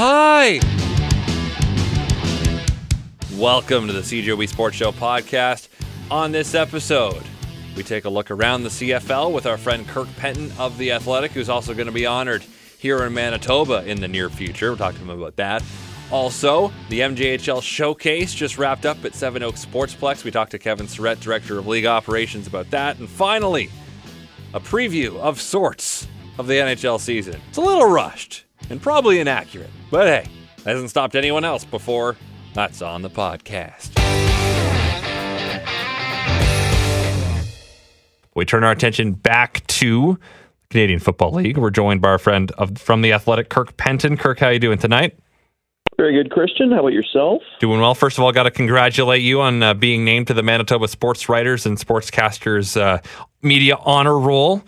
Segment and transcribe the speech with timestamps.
[0.00, 0.60] Hi.
[3.34, 5.66] Welcome to the CJOB Sports Show podcast.
[6.08, 7.24] On this episode,
[7.74, 11.32] we take a look around the CFL with our friend Kirk Penton of The Athletic,
[11.32, 12.44] who's also going to be honored
[12.78, 14.68] here in Manitoba in the near future.
[14.68, 15.64] We'll talk to him about that.
[16.12, 20.22] Also, the MJHL Showcase just wrapped up at Seven Oaks Sportsplex.
[20.22, 23.00] We talked to Kevin Saurette, Director of League Operations, about that.
[23.00, 23.68] And finally,
[24.54, 26.06] a preview of sorts
[26.38, 27.40] of the NHL season.
[27.48, 30.30] It's a little rushed and probably inaccurate, but hey,
[30.64, 32.16] hasn't stopped anyone else before.
[32.54, 33.94] That's on the podcast.
[38.34, 41.58] We turn our attention back to the Canadian Football League.
[41.58, 44.16] We're joined by our friend of, from the Athletic, Kirk Penton.
[44.16, 45.18] Kirk, how you doing tonight?
[45.96, 46.70] Very good, Christian.
[46.70, 47.42] How about yourself?
[47.58, 47.96] Doing well.
[47.96, 51.28] First of all, got to congratulate you on uh, being named to the Manitoba Sports
[51.28, 52.98] Writers and Sportscasters uh,
[53.42, 54.62] Media Honor Roll.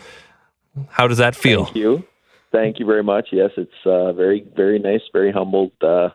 [0.88, 1.66] How does that feel?
[1.66, 2.04] Thank you.
[2.52, 3.28] Thank you very much.
[3.32, 5.72] Yes, it's uh, very, very nice, very humbled.
[5.80, 6.08] Uh,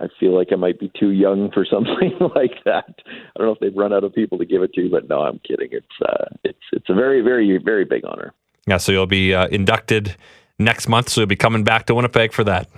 [0.00, 2.94] I feel like I might be too young for something like that.
[3.06, 5.20] I don't know if they've run out of people to give it to, but no,
[5.20, 5.68] I'm kidding.
[5.72, 8.32] It's uh, it's it's a very, very, very big honor.
[8.66, 10.16] Yeah, so you'll be uh, inducted
[10.58, 12.68] next month, so you'll be coming back to Winnipeg for that.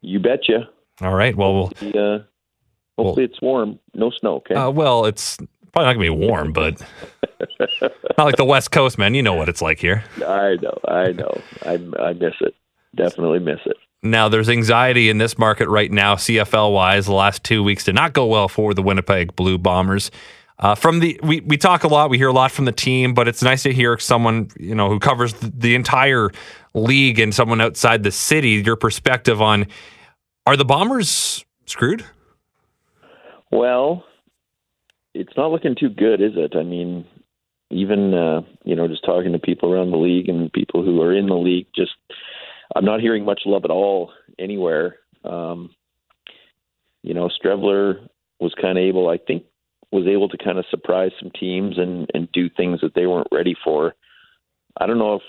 [0.00, 0.68] You betcha.
[1.00, 1.36] All right.
[1.36, 2.24] Well, we'll The,
[2.98, 4.36] uh, hopefully it's warm, no snow.
[4.36, 4.54] Okay.
[4.54, 5.38] uh, well, it's
[5.74, 6.80] probably not gonna be warm, but
[8.16, 9.14] not like the West Coast, man.
[9.14, 10.04] You know what it's like here.
[10.24, 11.40] I know, I know.
[11.62, 12.54] I I miss it.
[12.94, 13.76] Definitely miss it.
[14.04, 17.06] Now, there's anxiety in this market right now, CFL wise.
[17.06, 20.10] The last two weeks did not go well for the Winnipeg Blue Bombers.
[20.58, 23.14] Uh, from the we, we talk a lot, we hear a lot from the team,
[23.14, 26.30] but it's nice to hear someone you know who covers the, the entire
[26.74, 28.50] league and someone outside the city.
[28.64, 29.66] Your perspective on
[30.46, 32.04] are the Bombers screwed?
[33.50, 34.04] Well,
[35.14, 36.54] it's not looking too good, is it?
[36.56, 37.06] I mean,
[37.70, 41.16] even uh, you know, just talking to people around the league and people who are
[41.16, 41.92] in the league, just
[42.74, 44.96] I'm not hearing much love at all anywhere.
[45.24, 45.70] Um,
[47.02, 48.08] you know, Streveler
[48.40, 49.44] was kind of able, I think,
[49.92, 53.28] was able to kind of surprise some teams and and do things that they weren't
[53.32, 53.94] ready for.
[54.78, 55.22] I don't know if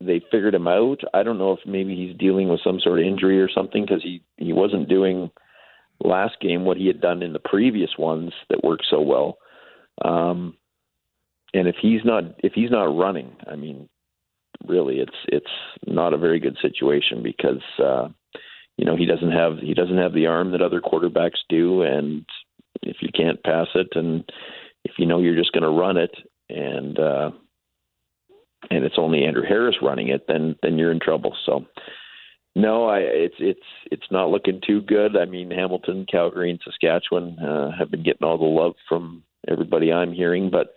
[0.00, 1.00] they figured him out.
[1.14, 4.02] I don't know if maybe he's dealing with some sort of injury or something because
[4.02, 5.30] he he wasn't doing
[6.04, 9.38] last game what he had done in the previous ones that worked so well.
[10.04, 10.56] Um,
[11.54, 13.88] and if he's not if he's not running, I mean,
[14.66, 15.50] really, it's it's
[15.86, 18.08] not a very good situation because uh,
[18.76, 22.24] you know he doesn't have he doesn't have the arm that other quarterbacks do, and
[22.82, 24.24] if you can't pass it, and
[24.84, 26.14] if you know you're just going to run it,
[26.48, 27.30] and uh,
[28.70, 31.36] and it's only Andrew Harris running it, then then you're in trouble.
[31.44, 31.66] So.
[32.54, 35.16] No, I it's it's it's not looking too good.
[35.16, 39.92] I mean, Hamilton, Calgary, and Saskatchewan uh, have been getting all the love from everybody
[39.92, 40.74] I'm hearing, but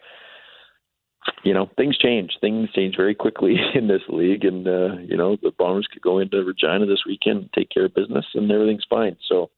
[1.43, 2.37] you know, things change.
[2.39, 6.19] Things change very quickly in this league, and uh, you know, the Bombers could go
[6.19, 9.17] into Regina this weekend, take care of business, and everything's fine.
[9.27, 9.49] So,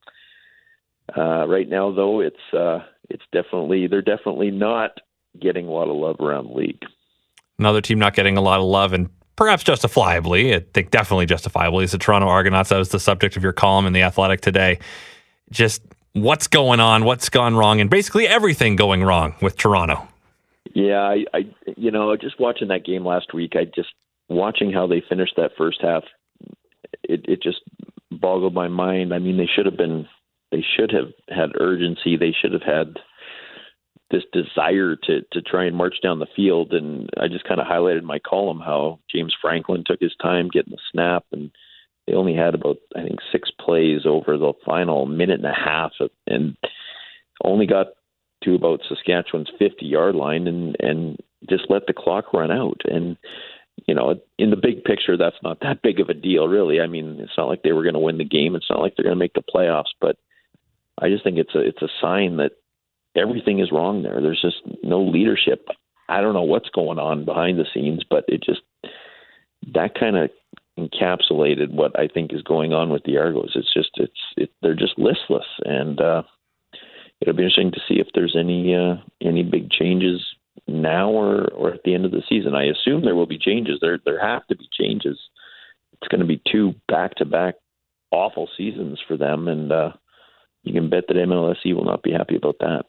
[1.16, 4.98] uh, right now, though, it's uh, it's definitely they're definitely not
[5.40, 6.82] getting a lot of love around the league.
[7.58, 11.84] Another team not getting a lot of love, and perhaps justifiably, I think definitely justifiably,
[11.84, 12.70] is the Toronto Argonauts.
[12.70, 14.80] That was the subject of your column in The Athletic today.
[15.52, 15.80] Just
[16.12, 20.08] what's going on, what's gone wrong, and basically everything going wrong with Toronto.
[20.74, 21.38] Yeah, I, I
[21.76, 23.90] you know, just watching that game last week, I just
[24.28, 26.02] watching how they finished that first half,
[27.04, 27.60] it it just
[28.10, 29.14] boggled my mind.
[29.14, 30.08] I mean, they should have been
[30.50, 32.16] they should have had urgency.
[32.16, 32.96] They should have had
[34.10, 36.72] this desire to to try and march down the field.
[36.72, 40.48] And I just kind of highlighted in my column how James Franklin took his time
[40.48, 41.50] getting the snap and
[42.06, 45.92] they only had about I think six plays over the final minute and a half
[46.26, 46.56] and
[47.44, 47.88] only got
[48.44, 51.18] to about Saskatchewan's 50 yard line and and
[51.48, 52.80] just let the clock run out.
[52.86, 53.16] And
[53.86, 56.80] you know in the big picture that's not that big of a deal really.
[56.80, 58.56] I mean it's not like they were going to win the game.
[58.56, 60.16] It's not like they're going to make the playoffs but
[61.00, 62.52] I just think it's a it's a sign that
[63.18, 64.20] everything is wrong there.
[64.20, 65.66] There's just no leadership.
[66.08, 68.60] I don't know what's going on behind the scenes, but it just
[69.74, 70.30] that kind of
[70.78, 73.52] encapsulated what I think is going on with the Argos.
[73.54, 76.22] It's just it's it, they're just listless, and uh,
[77.20, 80.24] it'll be interesting to see if there's any uh, any big changes
[80.66, 82.54] now or or at the end of the season.
[82.54, 83.78] I assume there will be changes.
[83.80, 85.18] There there have to be changes.
[85.94, 87.56] It's going to be two back to back
[88.10, 89.92] awful seasons for them, and uh,
[90.62, 92.84] you can bet that MLSE will not be happy about that.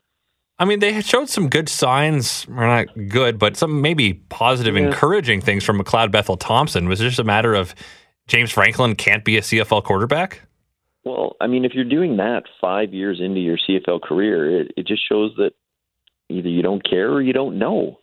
[0.59, 4.87] I mean, they showed some good signs, or not good, but some maybe positive, Yeah.
[4.87, 6.87] encouraging things from McLeod Bethel Thompson.
[6.89, 7.73] Was it just a matter of
[8.27, 10.41] James Franklin can't be a CFL quarterback?
[11.05, 14.85] Well, I mean, if you're doing that five years into your CFL career, it, it
[14.85, 15.51] just shows that
[16.29, 17.99] either you don't care or you don't know.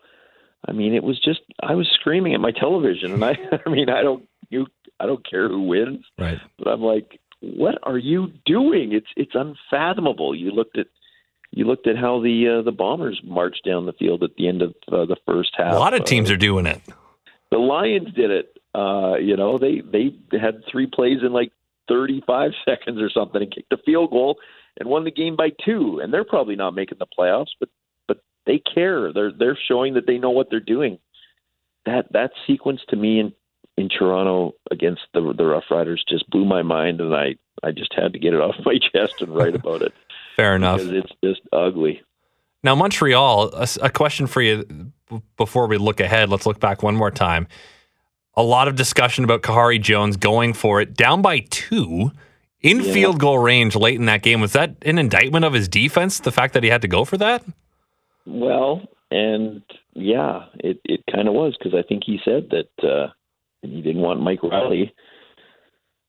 [0.67, 3.37] I mean, it was just I was screaming at my television, and I,
[3.67, 4.67] I mean, I don't you,
[4.99, 6.05] I don't care who wins.
[6.19, 6.39] Right.
[6.59, 8.93] But I'm like, what are you doing?
[8.93, 10.35] It's it's unfathomable.
[10.35, 10.87] You looked at
[11.57, 14.61] you looked at how the uh, the Bombers marched down the field at the end
[14.61, 15.73] of uh, the first half.
[15.73, 16.83] A lot of teams uh, are doing it.
[17.51, 18.59] The Lions did it.
[18.75, 21.53] Uh, you know, they they had three plays in like
[21.89, 24.37] 35 seconds or something and kicked a field goal
[24.79, 25.99] and won the game by two.
[26.03, 27.71] And they're probably not making the playoffs, but
[28.07, 29.11] but they care.
[29.15, 30.99] They're they're showing that they know what they're doing.
[31.87, 33.33] That that sequence to me in
[33.79, 37.95] in Toronto against the the Rough Riders just blew my mind, and I I just
[37.95, 39.95] had to get it off my chest and write about it.
[40.37, 40.83] Fair enough.
[40.83, 42.03] It's just ugly.
[42.63, 44.93] Now, Montreal, a, a, question for you
[45.37, 46.29] before we look ahead.
[46.29, 47.49] Let's look back one more time.
[48.35, 52.13] A lot of discussion about Khari Jones going for it, down by two
[52.61, 52.93] in yeah.
[52.93, 54.41] field goal range late in that game.
[54.43, 57.17] Was that an indictment of his defense, the fact that he had to go for
[57.17, 57.43] that?
[58.27, 59.63] Well, and
[59.95, 63.13] yeah, it, it kind of was because I think he said that uh,
[63.63, 64.93] he didn't want Mike Reilly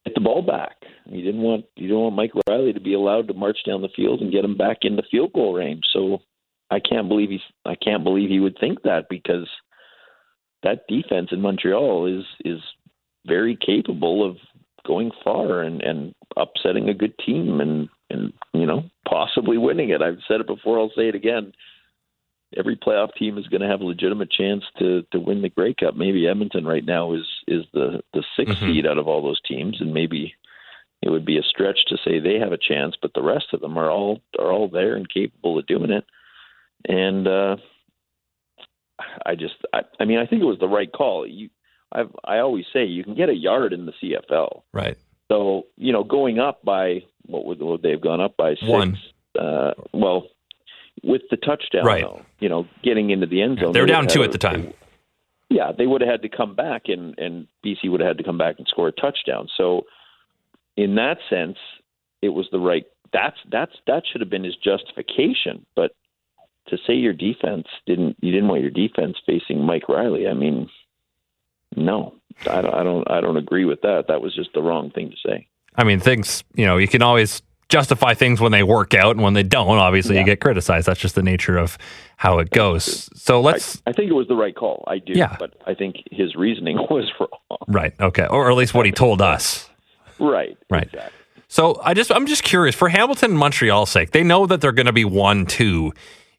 [0.08, 0.76] get the ball back.
[1.08, 3.88] He didn't want you didn't want Mike Reilly to be allowed to march down the
[3.94, 5.84] field and get him back into field goal range.
[5.92, 6.18] So
[6.70, 9.48] I can't believe he's I can't believe he would think that because
[10.62, 12.60] that defense in Montreal is is
[13.26, 14.36] very capable of
[14.86, 20.02] going far and and upsetting a good team and and you know possibly winning it.
[20.02, 20.78] I've said it before.
[20.78, 21.52] I'll say it again.
[22.56, 25.74] Every playoff team is going to have a legitimate chance to to win the Grey
[25.74, 25.96] Cup.
[25.96, 28.66] Maybe Edmonton right now is is the the 6th mm-hmm.
[28.66, 30.34] seed out of all those teams, and maybe
[31.02, 33.60] it would be a stretch to say they have a chance, but the rest of
[33.60, 36.04] them are all are all there and capable of doing it.
[36.86, 37.56] And uh,
[39.24, 41.26] I just, I, I mean, I think it was the right call.
[41.26, 41.50] You,
[41.92, 44.96] I've, I always say you can get a yard in the CFL, right?
[45.30, 48.66] So you know, going up by what would, would they have gone up by six?
[48.66, 48.98] One.
[49.38, 50.28] Uh, well,
[51.02, 52.02] with the touchdown, right?
[52.02, 54.72] Though, you know, getting into the end zone, they were down two at the time.
[55.50, 58.24] Yeah, they would have had to come back, and and BC would have had to
[58.24, 59.48] come back and score a touchdown.
[59.56, 59.82] So
[60.76, 61.58] in that sense,
[62.22, 62.84] it was the right.
[63.12, 65.64] That's that's that should have been his justification.
[65.74, 65.92] But
[66.68, 70.28] to say your defense didn't you didn't want your defense facing Mike Reilly.
[70.28, 70.68] I mean,
[71.76, 72.14] no,
[72.48, 74.04] I don't I don't I don't agree with that.
[74.08, 75.48] That was just the wrong thing to say.
[75.74, 79.22] I mean, things you know you can always justify things when they work out and
[79.22, 80.22] when they don't obviously yeah.
[80.22, 81.76] you get criticized that's just the nature of
[82.16, 85.12] how it goes so let's I, I, think it was the right call i do
[85.14, 85.36] yeah.
[85.38, 89.20] but i think his reasoning was wrong right okay or at least what he told
[89.20, 89.68] us
[90.18, 90.56] Right.
[90.70, 90.84] Right.
[90.84, 91.12] Exactly.
[91.48, 94.10] So I just I'm just curious for Hamilton and Montreal's sake.
[94.10, 95.92] They know that they're going to be one two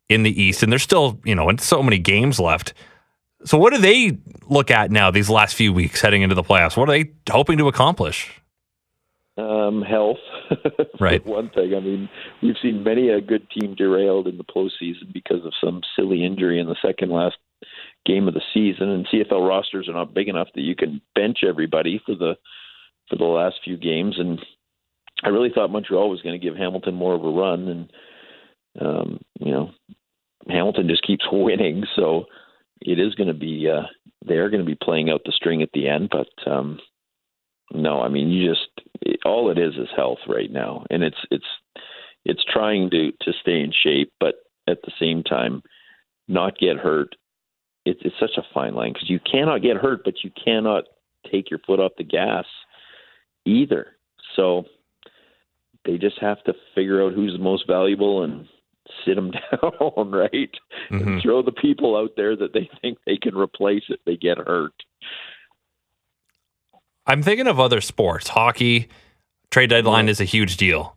[0.08, 2.74] in the East, and there's still you know so many games left.
[3.46, 4.18] So what do they
[4.48, 6.78] look at now these last few weeks heading into the playoffs?
[6.78, 8.39] What are they hoping to accomplish?
[9.40, 10.18] Um, health,
[11.00, 11.26] right?
[11.26, 11.74] one thing.
[11.76, 12.10] I mean,
[12.42, 16.60] we've seen many a good team derailed in the postseason because of some silly injury
[16.60, 17.38] in the second last
[18.06, 18.90] game of the season.
[18.90, 22.36] And CFL rosters are not big enough that you can bench everybody for the
[23.10, 24.40] for the last few games, and
[25.24, 27.92] I really thought Montreal was going to give Hamilton more of a run, and
[28.80, 29.72] um, you know,
[30.48, 32.26] Hamilton just keeps winning, so
[32.82, 33.88] it is going to be uh,
[34.26, 36.80] they are going to be playing out the string at the end, but um,
[37.71, 38.69] no, I mean you just
[39.01, 41.45] it, all it is is health right now, and it's it's
[42.25, 44.36] it's trying to to stay in shape, but
[44.68, 45.62] at the same time
[46.27, 47.16] not get hurt.
[47.86, 50.86] It's it's such a fine line because you cannot get hurt, but you cannot
[51.31, 52.45] take your foot off the gas
[53.45, 53.88] either.
[54.35, 54.66] So
[55.85, 58.47] they just have to figure out who's the most valuable and
[59.06, 60.52] sit them down, right?
[60.92, 60.95] Mm-hmm.
[60.95, 64.38] And throw the people out there that they think they can replace if they get
[64.38, 64.73] hurt.
[67.09, 68.30] I'm thinking of other sports.
[68.30, 68.87] Hockey,
[69.51, 70.11] trade deadline yeah.
[70.11, 70.95] is a huge deal.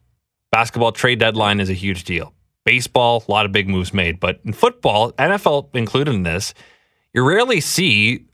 [0.50, 2.34] Basketball, trade deadline is a huge deal.
[2.64, 4.20] Baseball, a lot of big moves made.
[4.20, 6.54] But in football, NFL included in this,
[7.12, 8.26] you rarely see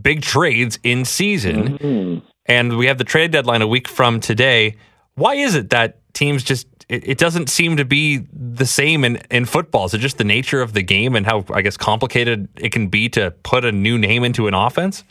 [0.00, 1.78] big trades in season.
[1.78, 4.74] Mm-hmm and we have the trade deadline a week from today.
[5.14, 9.16] Why is it that teams just it, it, doesn't seem to be the same in,
[9.30, 9.84] in football?
[9.84, 12.88] Is it just the nature of the game and how I guess complicated it can
[12.88, 15.04] be to put a new name into an offense?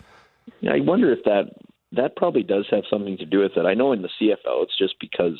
[0.61, 1.51] Yeah, I wonder if that
[1.93, 3.65] that probably does have something to do with it.
[3.65, 5.39] I know in the CFL it's just because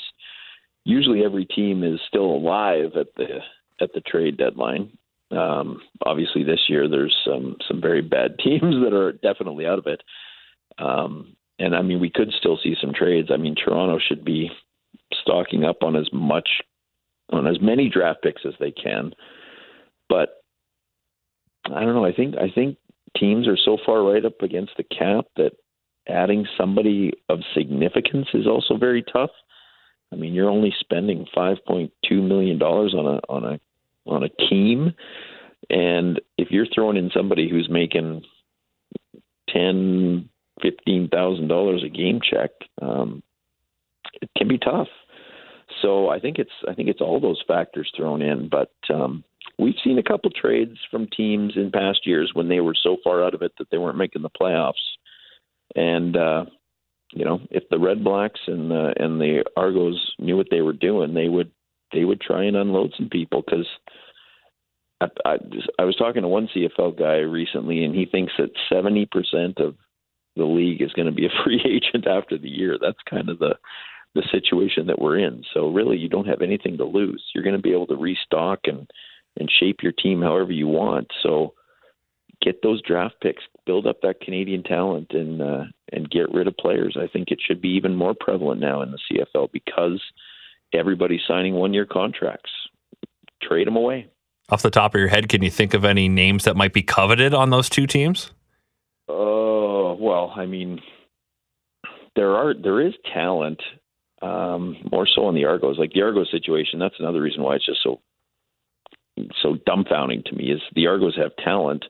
[0.86, 3.40] usually every team is still alive at the
[3.82, 4.98] at the trade deadline.
[5.30, 9.88] Um, obviously, this year there's some some very bad teams that are definitely out of
[9.88, 10.02] it.
[10.80, 13.30] Um, and I mean, we could still see some trades.
[13.32, 14.50] I mean, Toronto should be
[15.22, 16.48] stocking up on as much,
[17.32, 19.12] on as many draft picks as they can.
[20.08, 20.30] But
[21.66, 22.06] I don't know.
[22.06, 22.78] I think I think
[23.18, 25.52] teams are so far right up against the cap that
[26.08, 29.32] adding somebody of significance is also very tough.
[30.12, 33.60] I mean, you're only spending five point two million dollars on a on a
[34.06, 34.94] on a team,
[35.70, 38.24] and if you're throwing in somebody who's making
[39.50, 40.30] ten
[40.62, 43.22] fifteen thousand dollars a game check, um,
[44.22, 44.88] it can be tough.
[45.82, 48.50] So I think it's I think it's all those factors thrown in.
[48.50, 49.24] But um,
[49.60, 53.24] we've seen a couple trades from teams in past years when they were so far
[53.24, 54.74] out of it that they weren't making the playoffs,
[55.78, 56.46] and uh,
[57.14, 60.74] you know if the Red Blacks and the and the Argos knew what they were
[60.74, 61.52] doing, they would
[61.94, 63.68] they would try and unload some people because.
[65.00, 65.38] I, I,
[65.78, 69.76] I was talking to one CFL guy recently, and he thinks that seventy percent of
[70.36, 72.78] the league is going to be a free agent after the year.
[72.82, 73.58] That's kind of the
[74.16, 75.44] the situation that we're in.
[75.54, 77.24] So really, you don't have anything to lose.
[77.36, 78.90] You're going to be able to restock and
[79.40, 81.08] and shape your team however you want.
[81.22, 81.54] So
[82.42, 86.58] get those draft picks, build up that Canadian talent, and uh, and get rid of
[86.58, 86.98] players.
[87.00, 90.02] I think it should be even more prevalent now in the CFL because
[90.74, 92.52] everybody's signing one year contracts.
[93.42, 94.08] Trade them away.
[94.50, 96.82] Off the top of your head, can you think of any names that might be
[96.82, 98.32] coveted on those two teams?
[99.08, 100.80] Oh well, I mean,
[102.16, 103.62] there are there is talent
[104.22, 105.78] um, more so on the Argos.
[105.78, 108.00] Like the Argos situation, that's another reason why it's just so
[109.42, 110.52] so dumbfounding to me.
[110.52, 111.86] Is the Argos have talent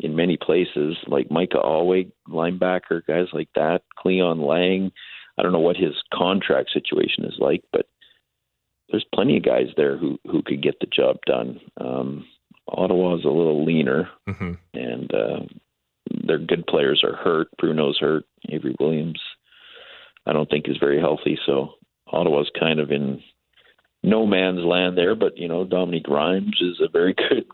[0.00, 4.90] in many places, like Micah Awe, linebacker, guys like that, Cleon Lang.
[5.38, 7.86] I don't know what his contract situation is like, but
[8.90, 11.60] there's plenty of guys there who who could get the job done.
[11.80, 12.26] Um,
[12.68, 14.52] Ottawa is a little leaner, mm-hmm.
[14.74, 15.40] and uh,
[16.26, 17.48] their good players are hurt.
[17.58, 18.24] Bruno's hurt.
[18.48, 19.20] Avery Williams
[20.26, 21.38] I don't think is very healthy.
[21.46, 21.74] So
[22.06, 23.22] Ottawa's kind of in
[24.02, 25.14] no man's land there.
[25.14, 27.46] But you know, Dominique Rhymes is a very good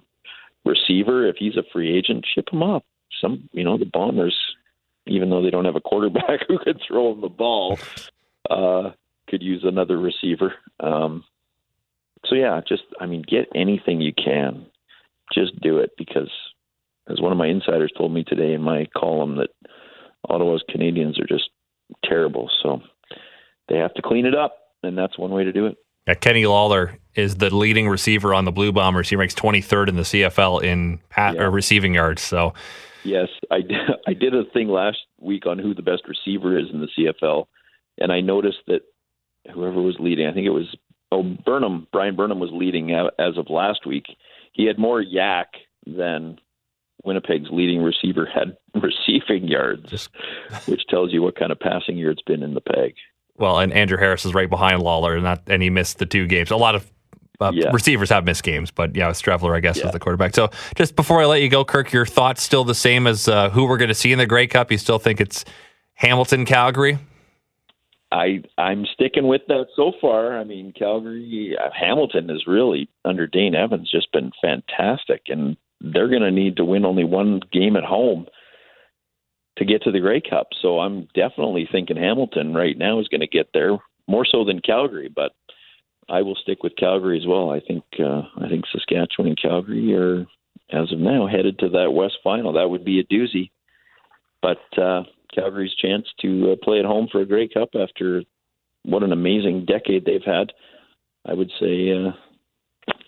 [0.67, 1.27] receiver.
[1.27, 2.83] If he's a free agent, ship him off.
[3.21, 4.37] Some, you know, the Bombers,
[5.07, 7.79] even though they don't have a quarterback who could throw him the ball,
[8.51, 8.91] uh,
[9.29, 10.55] could use another receiver.
[10.81, 11.25] Um,
[12.27, 14.67] so yeah, just I mean, get anything you can.
[15.33, 16.31] Just do it because,
[17.09, 19.51] as one of my insiders told me today in my column, that
[20.29, 21.51] Ottawa's Canadians are just
[22.05, 22.49] terrible.
[22.63, 22.81] So
[23.69, 25.77] they have to clean it up, and that's one way to do it.
[26.07, 29.09] Yeah, Kenny Lawler is the leading receiver on the Blue Bombers.
[29.09, 31.43] He ranks 23rd in the CFL in pat, yeah.
[31.43, 32.23] receiving yards.
[32.23, 32.55] So,
[33.05, 36.67] yes, I did, I did a thing last week on who the best receiver is
[36.73, 37.47] in the CFL,
[37.99, 38.83] and I noticed that
[39.53, 40.77] whoever was leading, I think it was
[41.13, 44.07] oh Burnham, Bryan Burnham was leading as of last week.
[44.53, 45.47] He had more YAC
[45.87, 46.39] than
[47.05, 50.09] Winnipeg's leading receiver had receiving yards,
[50.67, 52.95] which tells you what kind of passing year it's been in the peg.
[53.39, 56.27] Well, and Andrew Harris is right behind Lawler, and that, and he missed the two
[56.27, 56.51] games.
[56.51, 56.91] A lot of
[57.41, 57.71] uh, yeah.
[57.71, 59.85] receivers have missed games, but yeah, Streveler, I guess, yeah.
[59.85, 60.35] was the quarterback.
[60.35, 63.51] So, just before I let you go, Kirk, your thoughts still the same as uh,
[63.51, 64.73] who we're going to see in the Grey Cup?
[64.73, 65.45] You still think it's
[65.95, 66.99] Hamilton, Calgary?
[68.13, 70.39] I I'm sticking with that so far.
[70.39, 76.09] I mean, Calgary, uh, Hamilton is really under Dane Evans just been fantastic, and they're
[76.09, 78.27] going to need to win only one game at home
[79.57, 80.49] to get to the Grey Cup.
[80.61, 84.61] So I'm definitely thinking Hamilton right now is going to get there more so than
[84.61, 85.33] Calgary, but
[86.09, 87.51] I will stick with Calgary as well.
[87.51, 90.27] I think uh, I think Saskatchewan and Calgary are
[90.71, 92.53] as of now headed to that West Final.
[92.53, 93.51] That would be a doozy,
[94.41, 95.03] but uh,
[95.35, 98.23] Calgary's chance to uh, play at home for a Grey Cup after
[98.85, 100.53] what an amazing decade they've had.
[101.25, 102.13] I would say uh,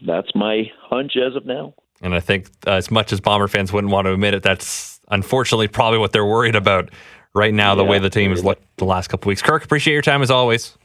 [0.04, 1.74] that's my hunch as of now.
[2.02, 4.97] And I think uh, as much as Bomber fans wouldn't want to admit it, that's
[5.10, 6.90] unfortunately probably what they're worried about
[7.34, 9.42] right now, the way the team has looked the last couple weeks.
[9.42, 10.76] Kirk, appreciate your time as always.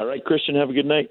[0.00, 1.10] All right, Christian, have a good night.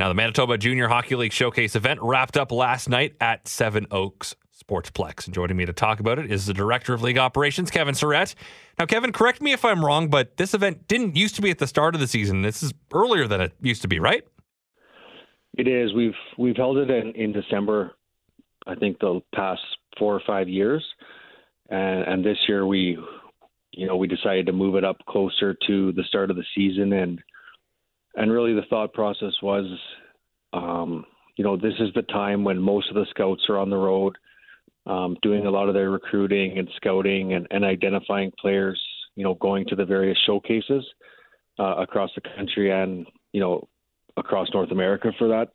[0.00, 4.34] Now, the Manitoba Junior Hockey League Showcase event wrapped up last night at Seven Oaks
[4.58, 5.26] Sportsplex.
[5.26, 8.34] And joining me to talk about it is the Director of League Operations, Kevin Saurette.
[8.78, 11.58] Now, Kevin, correct me if I'm wrong, but this event didn't used to be at
[11.58, 12.40] the start of the season.
[12.40, 14.24] This is earlier than it used to be, right?
[15.56, 15.92] It is.
[15.94, 17.92] We've we've held it in, in December.
[18.66, 19.62] I think the past
[19.98, 20.84] four or five years,
[21.68, 22.98] and and this year we,
[23.72, 26.92] you know, we decided to move it up closer to the start of the season,
[26.92, 27.20] and
[28.14, 29.66] and really the thought process was,
[30.52, 31.04] um,
[31.36, 34.16] you know, this is the time when most of the scouts are on the road,
[34.86, 38.80] um, doing a lot of their recruiting and scouting and, and identifying players,
[39.14, 40.84] you know, going to the various showcases
[41.58, 43.68] uh, across the country and you know
[44.20, 45.48] across North America for that.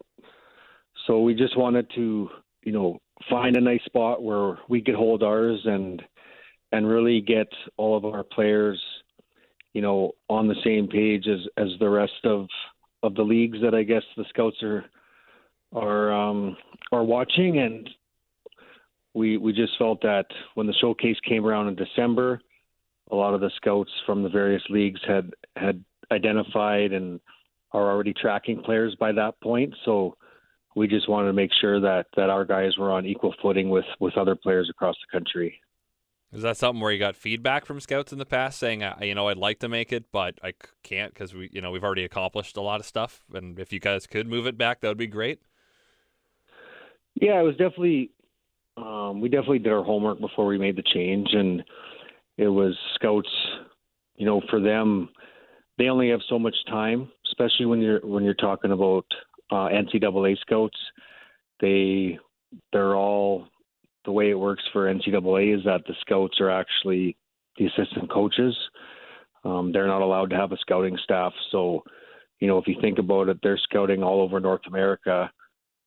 [1.07, 2.29] So we just wanted to,
[2.63, 6.01] you know, find a nice spot where we could hold ours and
[6.72, 8.81] and really get all of our players,
[9.74, 12.48] you know, on the same page as as the rest of
[13.03, 14.86] of the leagues that I guess the scouts are
[15.74, 16.57] are um,
[16.91, 17.89] are watching and
[19.13, 22.41] we we just felt that when the showcase came around in December,
[23.12, 27.19] a lot of the scouts from the various leagues had had identified and
[27.75, 29.74] are already tracking players by that point.
[29.84, 30.15] So
[30.75, 33.86] we just wanted to make sure that that our guys were on equal footing with
[34.00, 35.60] with other players across the country.
[36.34, 39.29] Is that something where you got feedback from scouts in the past saying, you know,
[39.29, 40.53] I'd like to make it, but I
[40.84, 43.79] can't because we, you know, we've already accomplished a lot of stuff, and if you
[43.79, 45.39] guys could move it back, that would be great.
[47.15, 48.12] Yeah, it was definitely.
[48.77, 51.63] Um, we definitely did our homework before we made the change, and
[52.38, 53.29] it was scouts.
[54.17, 55.10] You know, for them,
[55.77, 59.06] they only have so much time, especially when you're when you're talking about
[59.51, 60.77] uh, NCAA scouts.
[61.60, 62.18] They
[62.72, 63.48] they're all
[64.06, 67.18] the way it works for NCAA is that the scouts are actually
[67.58, 68.56] the assistant coaches.
[69.44, 71.34] Um, they're not allowed to have a scouting staff.
[71.51, 71.84] So,
[72.39, 75.32] you know, if you think about it, they're scouting all over North America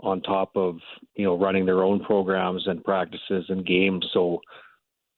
[0.01, 0.79] on top of,
[1.17, 4.07] you know, running their own programs and practices and games.
[4.13, 4.41] So,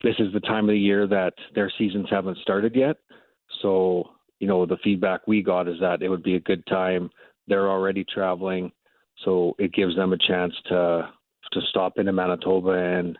[0.03, 2.97] this is the time of the year that their seasons haven't started yet.
[3.61, 4.09] So,
[4.41, 7.11] you know, the feedback we got is that it would be a good time.
[7.47, 8.71] They're already traveling.
[9.23, 11.09] So it gives them a chance to
[11.51, 13.17] to stop into Manitoba and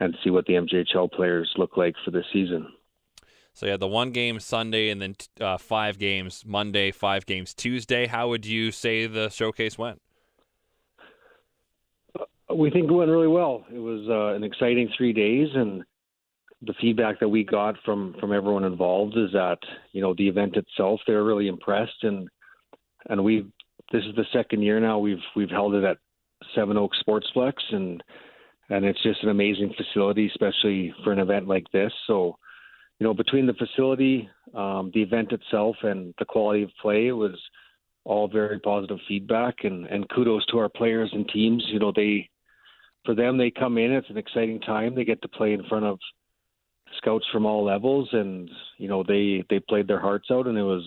[0.00, 2.66] and see what the MJHL players look like for this season.
[3.52, 8.06] So yeah, the one game Sunday and then uh, five games Monday, five games Tuesday.
[8.06, 10.02] How would you say the showcase went?
[12.18, 13.64] Uh, we think it went really well.
[13.72, 15.84] It was uh, an exciting three days, and
[16.66, 19.58] the feedback that we got from from everyone involved is that
[19.92, 22.28] you know the event itself they're really impressed, and
[23.08, 23.46] and we
[23.92, 25.98] this is the second year now we've we've held it at
[26.54, 28.02] Seven Oaks Sportsplex, and
[28.70, 31.92] and it's just an amazing facility, especially for an event like this.
[32.06, 32.38] So,
[32.98, 37.12] you know, between the facility, um, the event itself, and the quality of play, it
[37.12, 37.38] was
[38.04, 39.64] all very positive feedback.
[39.64, 41.64] And and kudos to our players and teams.
[41.68, 42.28] You know, they
[43.04, 43.92] for them they come in.
[43.92, 44.94] It's an exciting time.
[44.94, 45.98] They get to play in front of
[46.98, 50.62] scouts from all levels, and you know they they played their hearts out, and it
[50.62, 50.84] was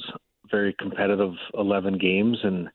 [0.49, 2.69] very competitive 11 games and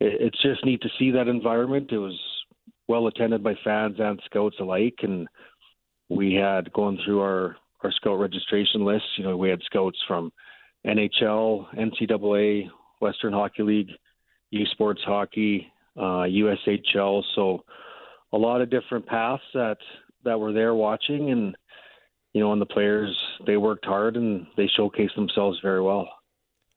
[0.00, 1.92] it's just neat to see that environment.
[1.92, 2.18] It was
[2.88, 5.28] well attended by fans and scouts alike, and
[6.08, 9.04] we had going through our our scout registration list.
[9.16, 10.32] You know, we had scouts from
[10.86, 12.68] NHL, NCAA,
[13.00, 13.90] Western Hockey League,
[14.50, 17.22] U Sports Hockey, uh, USHL.
[17.34, 17.64] So
[18.32, 19.78] a lot of different paths that
[20.24, 21.54] that were there watching, and
[22.32, 23.16] you know, and the players
[23.46, 26.08] they worked hard and they showcased themselves very well.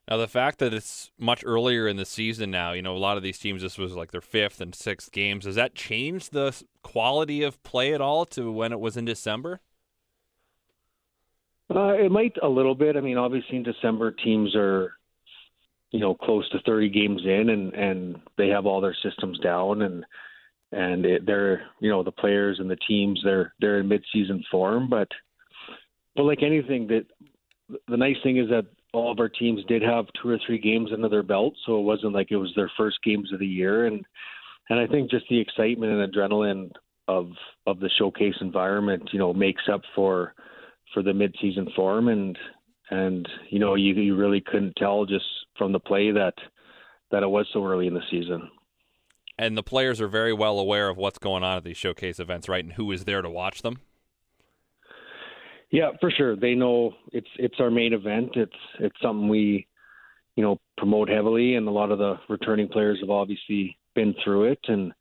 [0.09, 3.15] Now, the fact that it's much earlier in the season now, you know, a lot
[3.15, 5.45] of these teams, this was like their fifth and sixth games.
[5.45, 9.61] Does that change the quality of play at all to when it was in December?
[11.73, 12.97] Uh, it might a little bit.
[12.97, 14.93] I mean, obviously in December, teams are,
[15.91, 19.83] you know, close to 30 games in, and and they have all their systems down,
[19.83, 20.05] and
[20.73, 24.89] and it, they're, you know, the players and the teams, they're they're in mid-season form,
[24.89, 25.07] but
[26.15, 27.05] but like anything, that
[27.87, 30.91] the nice thing is that all of our teams did have two or three games
[30.93, 33.87] under their belt, so it wasn't like it was their first games of the year.
[33.87, 34.05] And
[34.69, 36.71] and I think just the excitement and adrenaline
[37.07, 37.31] of
[37.65, 40.33] of the showcase environment, you know, makes up for
[40.93, 42.07] for the midseason form.
[42.07, 42.37] And
[42.91, 45.25] and you know, you you really couldn't tell just
[45.57, 46.35] from the play that
[47.11, 48.49] that it was so early in the season.
[49.37, 52.47] And the players are very well aware of what's going on at these showcase events,
[52.47, 52.63] right?
[52.63, 53.79] And who is there to watch them.
[55.73, 56.35] Yeah, for sure.
[56.35, 58.33] They know it's it's our main event.
[58.35, 59.65] It's it's something we,
[60.35, 64.51] you know, promote heavily, and a lot of the returning players have obviously been through
[64.51, 64.93] it, and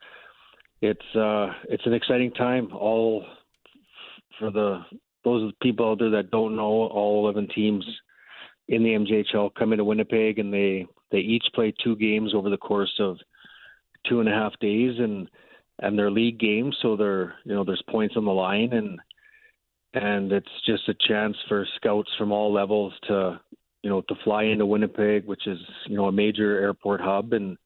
[0.81, 2.71] it's uh it's an exciting time.
[2.75, 3.23] All
[4.39, 4.81] for the
[5.25, 7.85] those people out there that don't know, all eleven teams
[8.69, 12.57] in the MJHL come into Winnipeg, and they they each play two games over the
[12.57, 13.19] course of
[14.09, 15.29] two and a half days, and
[15.81, 18.99] and they're league games, so they're you know there's points on the line, and
[19.95, 23.41] and it's just a chance for scouts from all levels to
[23.83, 27.57] you know to fly into Winnipeg, which is you know a major airport hub, and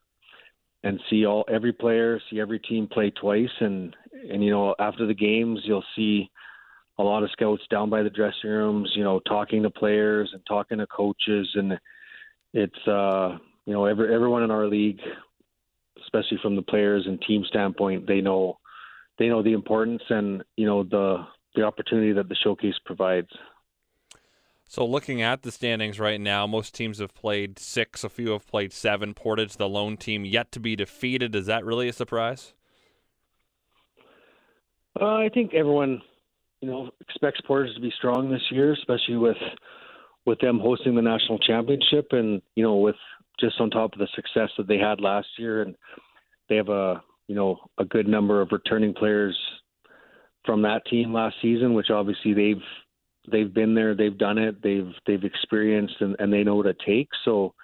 [0.83, 3.95] and see all every player, see every team play twice, and
[4.31, 6.31] and you know after the games you'll see
[6.99, 10.43] a lot of scouts down by the dressing rooms, you know, talking to players and
[10.47, 11.79] talking to coaches, and
[12.55, 13.37] it's uh
[13.67, 15.01] you know every everyone in our league,
[16.03, 18.59] especially from the players and team standpoint, they know
[19.19, 20.03] they know the importance.
[20.09, 21.27] And you know the
[21.57, 23.31] the opportunity that the showcase provides.
[24.69, 28.03] So, looking at the standings right now, most teams have played six.
[28.03, 29.15] A few have played seven.
[29.15, 31.35] Portage, the lone team, yet to be defeated.
[31.37, 32.53] Is that really a surprise?
[35.01, 36.03] Uh, I think everyone,
[36.61, 39.37] you know, expects Portage to be strong this year, especially with
[40.25, 42.97] with them hosting the national championship, and you know, with
[43.39, 45.77] just on top of the success that they had last year, and
[46.49, 49.39] they have a you know a good number of returning players
[50.47, 52.63] from that team last season, which obviously they've
[53.31, 56.79] they've been there, they've done it, they've they've experienced, and, and they know what it
[56.87, 57.17] takes.
[57.25, 57.55] So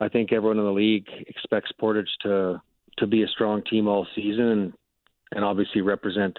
[0.00, 2.60] I think everyone in the league expects Portage to
[2.98, 4.72] to be a strong team all season and,
[5.32, 6.36] and obviously represent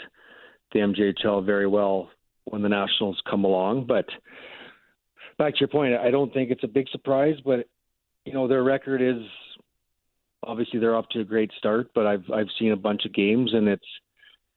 [0.73, 2.09] the MJHL very well
[2.45, 3.85] when the Nationals come along.
[3.85, 4.05] But
[5.37, 7.67] back to your point, I don't think it's a big surprise, but
[8.25, 9.23] you know their record is
[10.43, 11.89] obviously they're off to a great start.
[11.93, 13.85] But I've I've seen a bunch of games and it's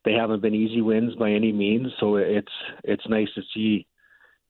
[0.04, 1.88] they haven't been easy wins by any means.
[2.00, 2.52] So it's
[2.84, 3.86] it's nice to see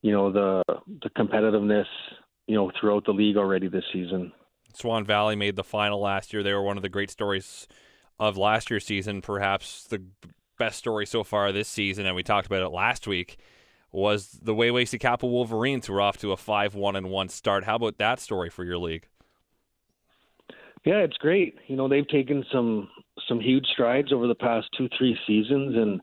[0.02, 0.62] you know the
[1.02, 1.86] the competitiveness
[2.46, 4.32] you know throughout the league already this season.
[4.74, 6.42] Swan Valley made the final last year.
[6.42, 7.66] They were one of the great stories
[8.18, 10.02] of last year's season, perhaps the
[10.58, 13.38] best story so far this season, and we talked about it last week,
[13.90, 17.64] was the way Waywayseecappo Wolverines who were off to a 5 1 and 1 start.
[17.64, 19.08] How about that story for your league?
[20.84, 21.56] Yeah, it's great.
[21.66, 22.88] You know, they've taken some
[23.30, 26.00] some huge strides over the past two, three seasons and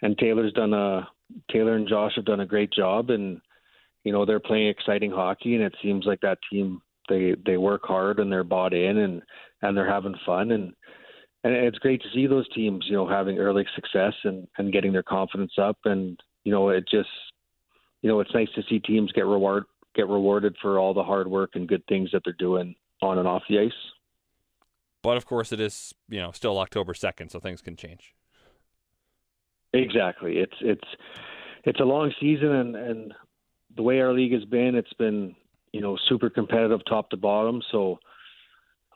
[0.00, 1.08] and Taylor's done a
[1.50, 3.40] Taylor and Josh have done a great job and
[4.04, 7.82] you know, they're playing exciting hockey and it seems like that team they they work
[7.84, 9.22] hard and they're bought in and
[9.60, 10.72] and they're having fun and
[11.44, 14.92] and it's great to see those teams, you know, having early success and and getting
[14.92, 17.08] their confidence up, and you know, it just,
[18.02, 21.28] you know, it's nice to see teams get reward get rewarded for all the hard
[21.28, 23.70] work and good things that they're doing on and off the ice.
[25.02, 28.14] But of course, it is you know still October second, so things can change.
[29.72, 30.38] Exactly.
[30.38, 30.88] It's it's
[31.64, 33.14] it's a long season, and and
[33.76, 35.34] the way our league has been, it's been
[35.72, 37.62] you know super competitive top to bottom.
[37.70, 37.98] So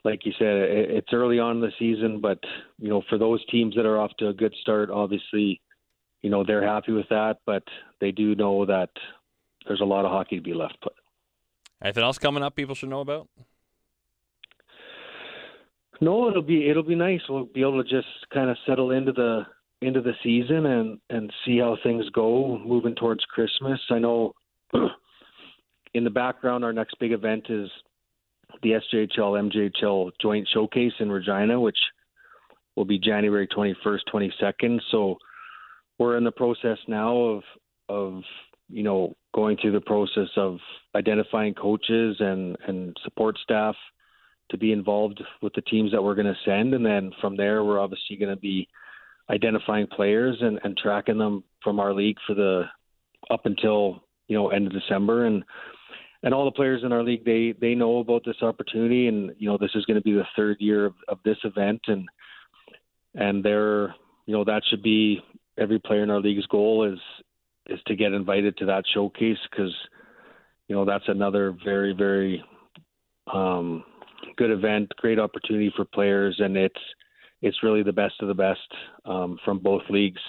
[0.07, 2.39] like you said, it's early on in the season, but
[2.79, 5.61] you know, for those teams that are off to a good start, obviously,
[6.21, 7.63] you know, they're happy with that, but
[7.99, 8.89] they do know that
[9.67, 10.93] there's a lot of hockey to be left put.
[11.81, 13.27] Anything else coming up people should know about?
[15.99, 17.21] No, it'll be it'll be nice.
[17.29, 19.43] We'll be able to just kind of settle into the
[19.81, 23.79] into the season and and see how things go moving towards Christmas.
[23.89, 24.33] I know
[25.93, 27.69] in the background our next big event is
[28.63, 31.77] the SJHL MJHL joint showcase in Regina, which
[32.75, 34.79] will be January 21st, 22nd.
[34.91, 35.17] So
[35.99, 37.43] we're in the process now of
[37.89, 38.21] of
[38.69, 40.57] you know going through the process of
[40.95, 43.75] identifying coaches and and support staff
[44.49, 47.63] to be involved with the teams that we're going to send, and then from there
[47.63, 48.67] we're obviously going to be
[49.29, 52.63] identifying players and, and tracking them from our league for the
[53.29, 55.25] up until you know end of December.
[55.25, 55.43] And
[56.23, 59.49] and all the players in our league they they know about this opportunity and you
[59.49, 62.07] know this is going to be the third year of, of this event and
[63.15, 65.19] and they're you know that should be
[65.57, 66.99] every player in our league's goal is
[67.67, 69.73] is to get invited to that showcase because
[70.67, 72.43] you know that's another very very
[73.33, 73.83] um,
[74.37, 76.79] good event great opportunity for players and it's
[77.41, 78.67] it's really the best of the best
[79.05, 80.21] um, from both leagues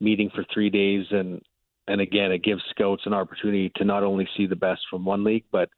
[0.00, 1.40] meeting for three days and
[1.88, 5.24] and again, it gives scouts an opportunity to not only see the best from one
[5.24, 5.70] league, but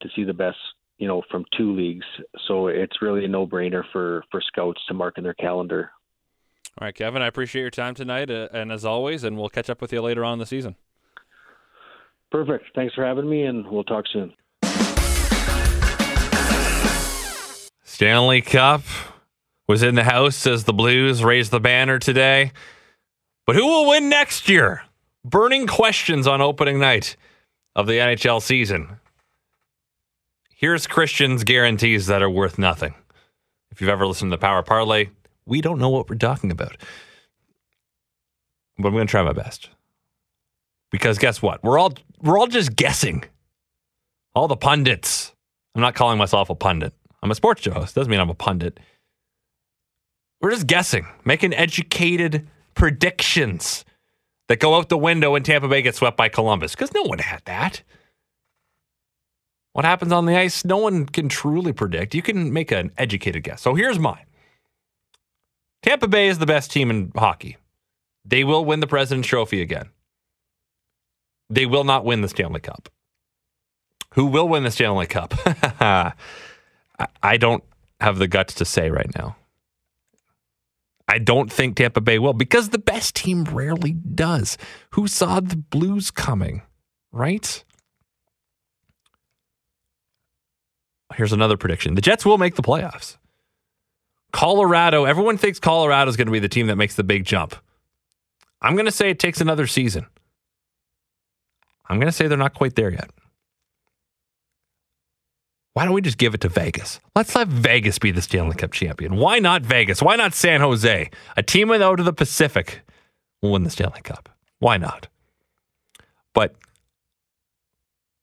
[0.00, 0.56] to see the best,
[0.98, 2.06] you know, from two leagues.
[2.48, 5.90] So it's really a no-brainer for for scouts to mark in their calendar.
[6.80, 9.68] All right, Kevin, I appreciate your time tonight, uh, and as always, and we'll catch
[9.68, 10.76] up with you later on in the season.
[12.30, 12.64] Perfect.
[12.74, 14.32] Thanks for having me, and we'll talk soon.
[18.00, 18.80] Stanley Cup
[19.68, 22.50] was in the house as the Blues raised the banner today.
[23.46, 24.84] But who will win next year?
[25.22, 27.14] burning questions on opening night
[27.76, 28.96] of the NHL season.
[30.48, 32.94] Here's Christian's guarantees that are worth nothing.
[33.70, 35.10] If you've ever listened to the Power Parlay,
[35.44, 36.78] we don't know what we're talking about.
[38.78, 39.68] But I'm going to try my best.
[40.90, 41.62] Because guess what?
[41.62, 43.24] We're all we're all just guessing.
[44.34, 45.34] All the pundits.
[45.74, 46.94] I'm not calling myself a pundit.
[47.22, 47.94] I'm a sports show host.
[47.94, 48.80] Doesn't mean I'm a pundit.
[50.40, 53.84] We're just guessing, making educated predictions
[54.48, 57.18] that go out the window when Tampa Bay gets swept by Columbus because no one
[57.18, 57.82] had that.
[59.72, 62.14] What happens on the ice, no one can truly predict.
[62.14, 63.62] You can make an educated guess.
[63.62, 64.24] So here's mine
[65.82, 67.56] Tampa Bay is the best team in hockey.
[68.24, 69.90] They will win the President's Trophy again.
[71.48, 72.88] They will not win the Stanley Cup.
[74.14, 75.34] Who will win the Stanley Cup?
[77.22, 77.64] I don't
[78.00, 79.36] have the guts to say right now.
[81.08, 84.56] I don't think Tampa Bay will because the best team rarely does.
[84.90, 86.62] Who saw the Blues coming,
[87.10, 87.64] right?
[91.14, 93.16] Here's another prediction the Jets will make the playoffs.
[94.32, 97.56] Colorado, everyone thinks Colorado is going to be the team that makes the big jump.
[98.62, 100.06] I'm going to say it takes another season.
[101.88, 103.10] I'm going to say they're not quite there yet.
[105.74, 107.00] Why don't we just give it to Vegas?
[107.14, 109.16] Let's let Vegas be the Stanley Cup champion.
[109.16, 110.02] Why not Vegas?
[110.02, 111.10] Why not San Jose?
[111.36, 112.82] A team out of the Pacific
[113.40, 114.28] will win the Stanley Cup.
[114.58, 115.08] Why not?
[116.34, 116.56] But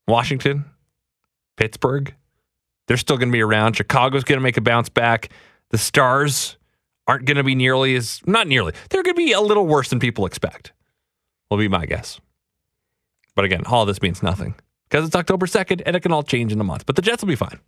[0.07, 0.65] Washington,
[1.55, 2.13] Pittsburgh,
[2.87, 3.75] they're still going to be around.
[3.75, 5.29] Chicago's going to make a bounce back.
[5.69, 6.57] the Stars
[7.07, 9.89] aren't going to be nearly as, not nearly, they're going to be a little worse
[9.89, 10.73] than people expect,
[11.49, 12.19] will be my guess.
[13.35, 14.55] But again, all this means nothing
[14.89, 16.85] because it's October 2nd and it can all change in a month.
[16.85, 17.59] But the Jets will be fine.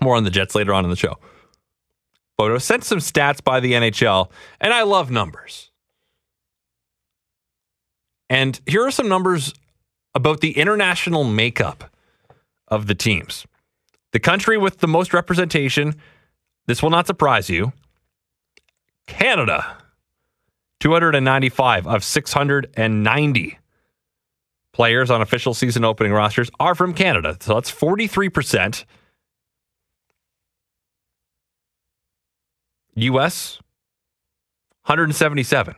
[0.00, 1.18] More on the Jets later on in the show.
[2.36, 4.30] But I was sent some stats by the NHL,
[4.60, 5.70] and I love numbers.
[8.28, 9.54] And here are some numbers
[10.14, 11.84] about the international makeup
[12.68, 13.46] of the teams.
[14.12, 15.94] The country with the most representation,
[16.66, 17.72] this will not surprise you
[19.06, 19.76] Canada,
[20.80, 23.58] 295 of 690
[24.74, 27.36] players on official season opening rosters are from Canada.
[27.40, 28.84] So that's 43%.
[32.96, 33.58] US,
[34.86, 35.74] 177,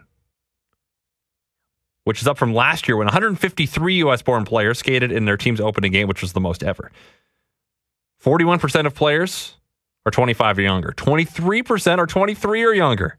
[2.04, 5.60] which is up from last year when 153 US born players skated in their team's
[5.60, 6.90] opening game, which was the most ever.
[8.22, 9.56] 41% of players
[10.04, 13.18] are 25 or younger, 23% are 23 or younger.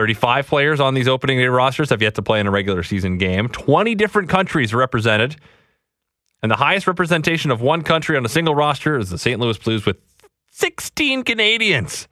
[0.00, 3.18] 35 players on these opening day rosters have yet to play in a regular season
[3.18, 3.50] game.
[3.50, 5.36] 20 different countries represented.
[6.42, 9.38] And the highest representation of one country on a single roster is the St.
[9.38, 9.98] Louis Blues with
[10.52, 12.08] 16 Canadians.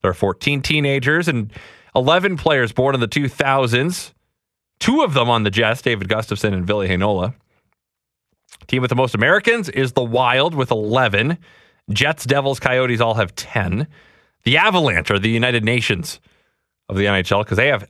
[0.00, 1.52] There are 14 teenagers and
[1.96, 4.12] 11 players born in the 2000s.
[4.78, 7.34] Two of them on the Jets, David Gustafsson and Ville Heinola.
[8.68, 11.36] Team with the most Americans is the Wild with 11.
[11.90, 13.88] Jets, Devils, Coyotes all have 10.
[14.44, 16.20] The Avalanche are the United Nations
[16.88, 17.86] of the NHL because they have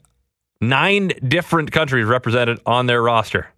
[0.61, 3.49] nine different countries represented on their roster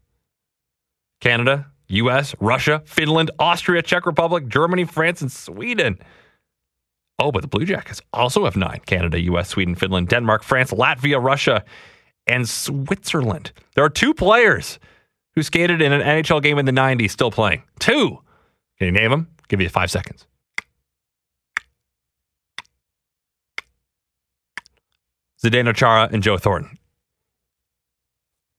[1.21, 5.99] Canada, US, Russia, Finland, Austria, Czech Republic, Germany, France, and Sweden.
[7.19, 11.23] Oh, but the Blue Jackets also have nine Canada, US, Sweden, Finland, Denmark, France, Latvia,
[11.23, 11.65] Russia,
[12.27, 13.53] and Switzerland.
[13.75, 14.79] There are two players
[15.35, 17.63] who skated in an NHL game in the 90s still playing.
[17.79, 18.19] Two.
[18.79, 19.29] Can you name them?
[19.49, 20.27] give you five seconds.
[25.45, 26.79] Zdeno Chara and Joe Thornton.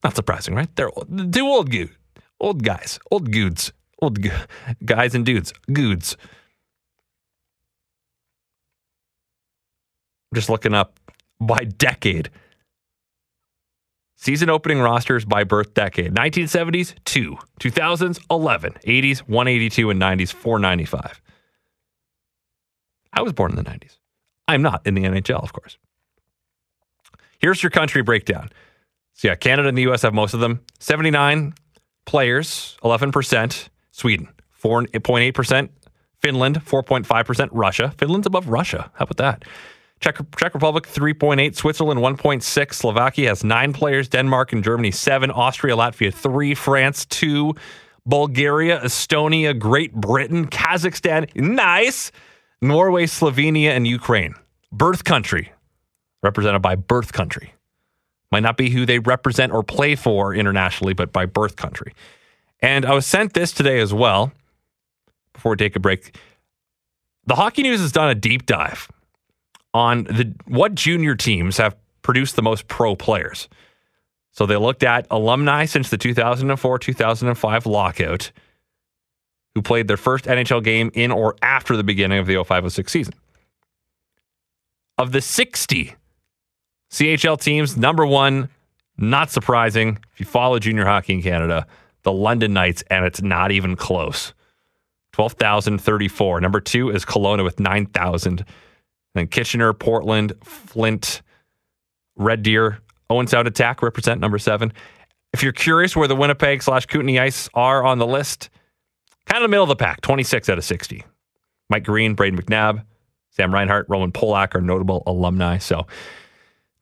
[0.04, 0.74] Not surprising, right?
[0.76, 0.92] They're
[1.32, 1.90] two old goo,
[2.40, 4.20] old guys, old goods, old
[4.86, 6.16] guys and dudes, goods.
[10.36, 11.00] Just looking up
[11.40, 12.30] by decade.
[14.18, 16.14] Season opening rosters by birth decade.
[16.14, 17.38] 1970s, 2.
[17.60, 18.74] 2000s, 11.
[18.86, 19.90] 80s, 182.
[19.90, 21.22] And 90s, 495.
[23.14, 23.98] I was born in the 90s.
[24.48, 25.78] I'm not in the NHL, of course.
[27.40, 28.50] Here's your country breakdown.
[29.14, 30.62] So, yeah, Canada and the US have most of them.
[30.80, 31.54] 79
[32.06, 33.70] players, 11%.
[33.92, 34.28] Sweden,
[34.62, 35.70] 4.8%.
[36.22, 37.50] Finland, 4.5%.
[37.52, 37.94] Russia.
[37.98, 38.92] Finland's above Russia.
[38.96, 39.46] How about that?
[40.02, 41.56] Czech, Czech Republic, 3.8.
[41.56, 42.74] Switzerland, 1.6.
[42.74, 44.10] Slovakia has nine players.
[44.10, 45.32] Denmark and Germany, seven.
[45.32, 46.54] Austria, Latvia, three.
[46.54, 47.54] France, two.
[48.06, 52.12] Bulgaria, Estonia, Great Britain, Kazakhstan, nice.
[52.62, 54.36] Norway, Slovenia, and Ukraine.
[54.72, 55.52] Birth country,
[56.26, 57.54] represented by birth country.
[58.32, 61.94] Might not be who they represent or play for internationally, but by birth country.
[62.60, 64.34] And I was sent this today as well
[65.34, 66.18] before we take a break.
[67.28, 68.90] The Hockey News has done a deep dive
[69.74, 73.48] on the what junior teams have produced the most pro players.
[74.32, 78.32] So they looked at alumni since the 2004 2005 lockout
[79.54, 83.14] who played their first NHL game in or after the beginning of the 0506 season.
[84.98, 85.96] Of the 60
[86.92, 88.50] CHL teams, number one,
[88.98, 91.68] not surprising if you follow junior hockey in Canada,
[92.04, 94.34] the London Knights, and it's not even close.
[95.14, 96.42] 12,034.
[96.42, 98.46] Number two is Kelowna with 9,000.
[99.14, 101.22] Then Kitchener, Portland, Flint,
[102.18, 104.74] Red Deer, Owen Sound Attack represent number seven.
[105.34, 108.50] If you're curious where the Winnipeg slash Kootenay Ice are on the list,
[109.26, 111.04] kind of the middle of the pack, 26 out of 60.
[111.70, 112.84] Mike Green, Brayden McNabb,
[113.32, 115.58] Sam Reinhart, Roman Polak are notable alumni.
[115.58, 115.88] So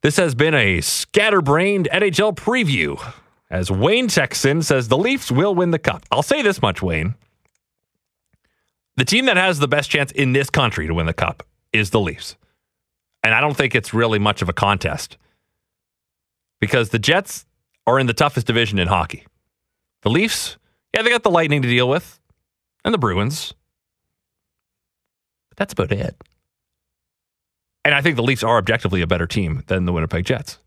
[0.03, 3.01] this has been a scatterbrained NHL preview.
[3.49, 6.03] As Wayne Texan says, the Leafs will win the cup.
[6.11, 7.15] I'll say this much, Wayne.
[8.97, 11.89] The team that has the best chance in this country to win the cup is
[11.89, 12.35] the Leafs.
[13.23, 15.17] And I don't think it's really much of a contest
[16.59, 17.45] because the Jets
[17.87, 19.25] are in the toughest division in hockey.
[20.01, 20.57] The Leafs,
[20.93, 22.19] yeah, they got the Lightning to deal with
[22.83, 23.53] and the Bruins.
[25.49, 26.15] But that's about it.
[27.85, 30.59] And I think the Leafs are objectively a better team than the Winnipeg Jets.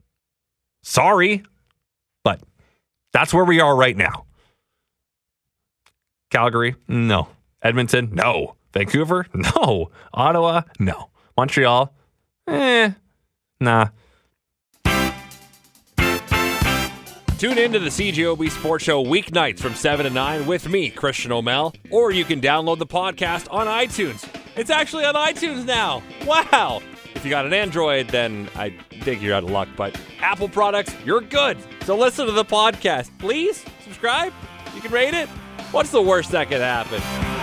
[0.82, 1.42] Sorry,
[2.22, 2.40] but
[3.12, 4.26] that's where we are right now.
[6.30, 7.28] Calgary, no.
[7.62, 8.56] Edmonton, no.
[8.72, 9.26] Vancouver?
[9.34, 9.90] No.
[10.12, 10.62] Ottawa?
[10.78, 11.10] No.
[11.36, 11.94] Montreal?
[12.46, 12.90] Eh,
[13.60, 13.88] nah.
[17.38, 21.32] Tune in to the CJOB Sports Show weeknights from 7 to 9 with me, Christian
[21.32, 24.26] O'Mel, or you can download the podcast on iTunes.
[24.56, 26.02] It's actually on iTunes now.
[26.24, 26.80] Wow.
[27.16, 29.68] If you got an Android, then I think you're out of luck.
[29.74, 31.56] But Apple products, you're good.
[31.84, 33.10] So listen to the podcast.
[33.18, 34.34] Please subscribe.
[34.74, 35.28] You can rate it.
[35.70, 37.35] What's the worst that could happen?